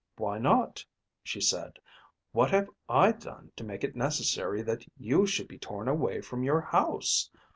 "Why 0.17 0.39
not?" 0.39 0.83
she 1.21 1.39
said. 1.39 1.77
"What 2.31 2.49
have 2.49 2.71
I 2.89 3.11
done 3.11 3.51
to 3.55 3.63
make 3.63 3.83
it 3.83 3.95
necessary 3.95 4.63
that 4.63 4.83
you 4.97 5.27
should 5.27 5.47
be 5.47 5.59
torn 5.59 5.87
away 5.87 6.21
from 6.21 6.41
your 6.43 6.61
house? 6.61 7.29